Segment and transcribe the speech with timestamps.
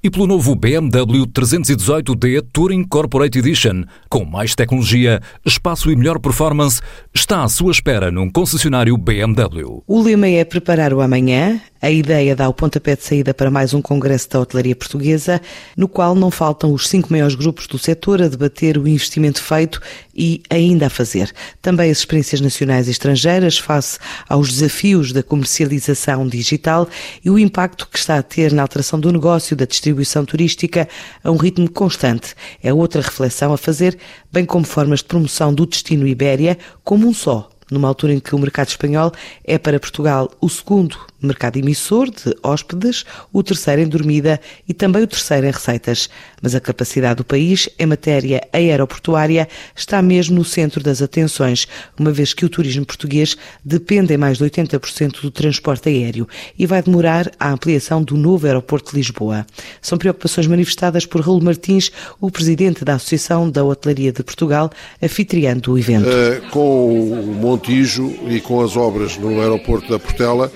[0.00, 6.80] e pelo novo BMW 318d Touring Corporate Edition, com mais tecnologia, espaço e melhor performance,
[7.12, 9.82] está à sua espera num concessionário BMW.
[9.84, 11.60] O lema é preparar o amanhã.
[11.80, 15.40] A ideia dá o pontapé de saída para mais um congresso da hotelaria portuguesa,
[15.76, 19.80] no qual não faltam os cinco maiores grupos do setor a debater o investimento feito
[20.12, 21.32] e ainda a fazer.
[21.62, 26.88] Também as experiências nacionais e estrangeiras face aos desafios da comercialização digital
[27.24, 29.87] e o impacto que está a ter na alteração do negócio da distribuição
[30.24, 30.88] turística
[31.22, 32.34] a um ritmo constante.
[32.62, 33.98] É outra reflexão a fazer,
[34.32, 38.34] bem como formas de promoção do destino Ibéria como um só numa altura em que
[38.34, 39.12] o mercado espanhol
[39.44, 45.02] é para Portugal o segundo mercado emissor de hóspedes, o terceiro em dormida e também
[45.02, 46.08] o terceiro em receitas.
[46.40, 51.66] Mas a capacidade do país em matéria aeroportuária está mesmo no centro das atenções,
[51.98, 56.66] uma vez que o turismo português depende em mais de 80% do transporte aéreo e
[56.66, 59.44] vai demorar a ampliação do novo aeroporto de Lisboa.
[59.82, 64.70] São preocupações manifestadas por Raul Martins, o presidente da Associação da Hotelaria de Portugal,
[65.02, 66.06] anfitriando do evento.
[66.06, 70.50] Uh, com o Montijo e com as obras no aeroporto da Portela,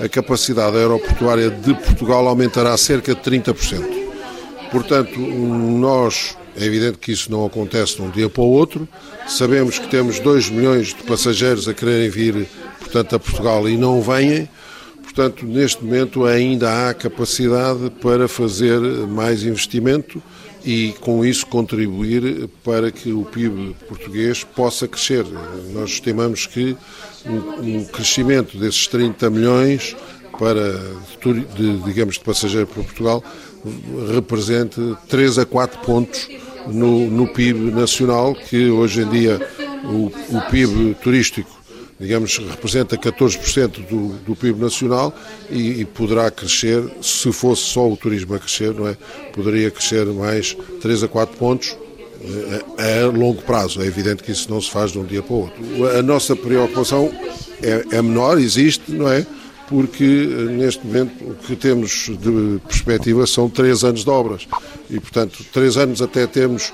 [0.00, 3.84] a capacidade aeroportuária de Portugal aumentará cerca de 30%.
[4.72, 8.88] Portanto, nós, é evidente que isso não acontece de um dia para o outro,
[9.28, 12.48] sabemos que temos 2 milhões de passageiros a quererem vir,
[12.80, 14.48] portanto, a Portugal e não vêm,
[15.02, 20.20] portanto, neste momento ainda há capacidade para fazer mais investimento
[20.68, 25.24] e com isso contribuir para que o PIB português possa crescer.
[25.72, 26.76] Nós estimamos que
[27.24, 29.96] um, crescimento desses 30 milhões
[30.38, 30.78] para,
[31.56, 33.24] de, digamos, de passageiros para Portugal
[34.12, 36.28] represente 3 a 4 pontos
[36.66, 39.40] no, no PIB nacional, que hoje em dia
[39.84, 41.57] o, o PIB turístico
[42.00, 45.12] digamos, representa 14% do, do PIB nacional
[45.50, 48.96] e, e, poderá crescer, se fosse só o turismo a crescer, não é?
[49.32, 51.76] Poderia crescer mais 3 a 4 pontos
[52.78, 53.82] a, a longo prazo.
[53.82, 55.88] É evidente que isso não se faz de um dia para o outro.
[55.98, 57.12] A nossa preocupação
[57.62, 59.26] é, é menor, existe, não é?
[59.68, 64.48] Porque neste momento o que temos de perspectiva são três anos de obras
[64.88, 66.72] e, portanto, três anos até temos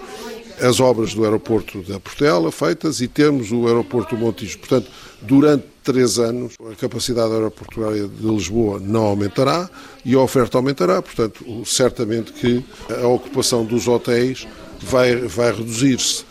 [0.61, 4.59] as obras do aeroporto da Portela feitas e temos o aeroporto do Montijo.
[4.59, 4.91] Portanto,
[5.23, 9.69] durante três anos a capacidade aeroportuária de Lisboa não aumentará
[10.05, 11.03] e a oferta aumentará.
[11.03, 12.65] Portanto, certamente que
[13.03, 14.47] a ocupação dos hotéis
[14.81, 16.25] vai, vai reduzir-se.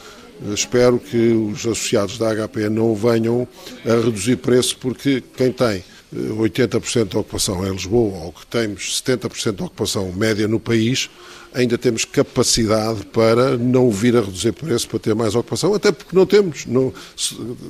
[0.54, 3.48] Espero que os associados da HP não venham
[3.86, 5.84] a reduzir preço, porque quem tem
[6.14, 11.10] 80% eh, da ocupação em Lisboa, ou que temos 70% da ocupação média no país,
[11.54, 16.16] ainda temos capacidade para não vir a reduzir preço para ter mais ocupação, até porque
[16.16, 16.66] não temos.
[16.66, 16.94] Não,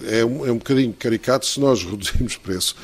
[0.07, 2.75] é, um, é um bocadinho caricato se nós reduzirmos preço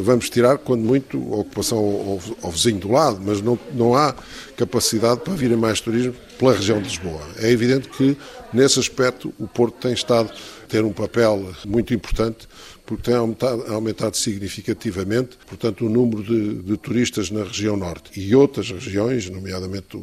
[0.00, 4.14] vamos tirar, quando muito, a ocupação ao, ao, vizinho do lado, mas não, não há
[4.56, 7.20] capacidade para virem mais turismo pela região de Lisboa.
[7.38, 8.16] É evidente que,
[8.52, 10.30] nesse aspecto, o Porto tem estado
[10.62, 12.48] a ter um papel muito importante,
[12.86, 18.18] porque tem aumentado, aumentado significativamente, portanto, o número de, de, turistas na região norte.
[18.18, 19.98] E outras regiões, nomeadamente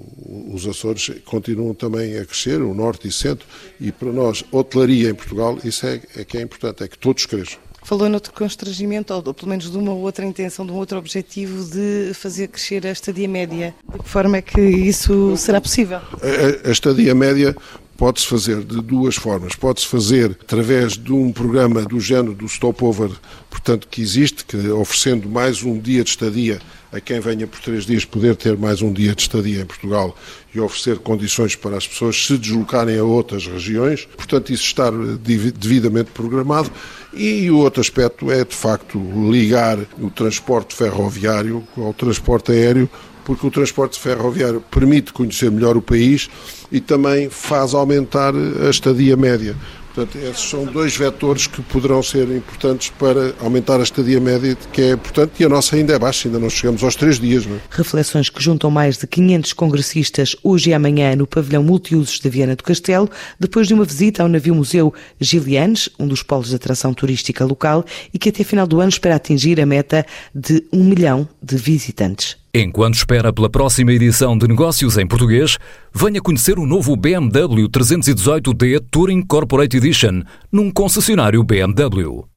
[0.52, 3.48] os Açores, continuam também a crescer, o norte e centro,
[3.80, 7.26] e para nós, hotelaria em Portugal, isso é, é que é importante, é que todos
[7.26, 7.60] cresçam.
[7.84, 12.14] Falou noutro constrangimento, ou pelo menos de uma outra intenção, de um outro objetivo de
[12.14, 13.76] fazer crescer a estadia média.
[13.92, 15.98] De que forma é que isso será possível?
[15.98, 17.54] A, a estadia média
[18.04, 19.56] pode-se fazer de duas formas.
[19.56, 23.10] Pode-se fazer através de um programa do género do stopover,
[23.50, 26.60] portanto, que existe, que oferecendo mais um dia de estadia
[26.92, 30.18] a quem venha por três dias poder ter mais um dia de estadia em Portugal
[30.54, 34.06] e oferecer condições para as pessoas se deslocarem a outras regiões.
[34.18, 36.70] Portanto, isso estar devidamente programado.
[37.14, 39.00] E o outro aspecto é, de facto,
[39.32, 42.90] ligar o transporte ferroviário ao transporte aéreo,
[43.24, 46.30] porque o transporte ferroviário permite conhecer melhor o país
[46.72, 49.56] e também faz aumentar a estadia média.
[49.94, 54.82] Portanto, esses são dois vetores que poderão ser importantes para aumentar a estadia média, que
[54.82, 57.46] é importante, e a nossa ainda é baixa, ainda não chegamos aos três dias.
[57.46, 57.60] Não é?
[57.70, 62.56] Reflexões que juntam mais de 500 congressistas hoje e amanhã no pavilhão multiusos de Viana
[62.56, 63.08] do Castelo,
[63.40, 68.18] depois de uma visita ao navio-museu Gilianes, um dos polos de atração turística local, e
[68.18, 70.04] que até final do ano espera atingir a meta
[70.34, 72.43] de um milhão de visitantes.
[72.56, 75.58] Enquanto espera pela próxima edição de Negócios em Português,
[75.92, 80.22] venha conhecer o novo BMW 318D Touring Corporate Edition
[80.52, 82.24] num concessionário BMW.